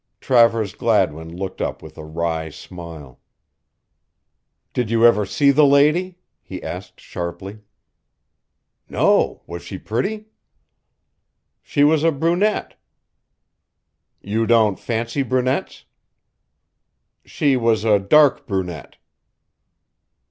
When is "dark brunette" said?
17.99-18.97